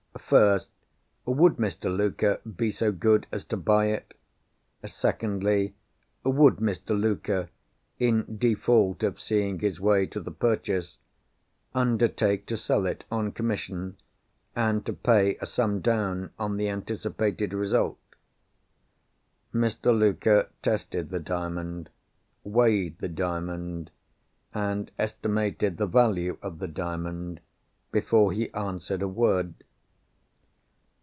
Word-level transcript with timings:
First, 0.17 0.69
Would 1.25 1.55
Mr. 1.57 1.93
Luker 1.93 2.39
be 2.45 2.71
so 2.71 2.93
good 2.93 3.27
as 3.33 3.43
to 3.45 3.57
buy 3.57 3.87
it? 3.87 4.13
Secondly, 4.85 5.75
Would 6.23 6.57
Mr. 6.57 6.97
Luker 6.97 7.49
(in 7.99 8.37
default 8.37 9.03
of 9.03 9.19
seeing 9.19 9.59
his 9.59 9.81
way 9.81 10.05
to 10.05 10.21
the 10.21 10.31
purchase) 10.31 10.99
undertake 11.75 12.45
to 12.45 12.55
sell 12.55 12.85
it 12.85 13.03
on 13.11 13.33
commission, 13.33 13.97
and 14.55 14.85
to 14.85 14.93
pay 14.93 15.35
a 15.41 15.45
sum 15.45 15.81
down, 15.81 16.29
on 16.39 16.55
the 16.55 16.69
anticipated 16.69 17.51
result? 17.53 17.99
Mr. 19.53 19.87
Luker 19.97 20.47
tested 20.61 21.09
the 21.09 21.19
Diamond, 21.19 21.89
weighed 22.45 22.97
the 22.99 23.09
Diamond 23.09 23.91
and 24.53 24.91
estimated 24.97 25.75
the 25.75 25.87
value 25.87 26.37
of 26.41 26.59
the 26.59 26.69
Diamond, 26.69 27.41
before 27.91 28.31
he 28.31 28.53
answered 28.53 29.01
a 29.01 29.09
word. 29.09 29.53